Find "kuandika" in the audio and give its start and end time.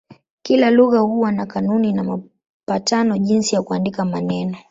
3.61-4.05